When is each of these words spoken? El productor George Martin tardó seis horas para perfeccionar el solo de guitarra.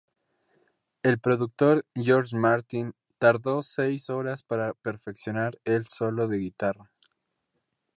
El 1.03 1.19
productor 1.19 1.85
George 1.93 2.35
Martin 2.35 2.95
tardó 3.19 3.61
seis 3.61 4.09
horas 4.09 4.41
para 4.41 4.73
perfeccionar 4.73 5.59
el 5.63 5.85
solo 5.89 6.27
de 6.27 6.39
guitarra. 6.39 6.89